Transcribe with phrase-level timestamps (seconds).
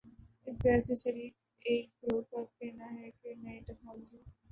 [0.47, 1.33] اس بحث میں شریک
[1.65, 4.17] ایک گروہ کا کہنا ہے کہ نئی ٹیکنالوجی